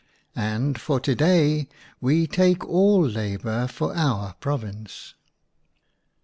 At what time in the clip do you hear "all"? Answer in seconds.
2.65-3.01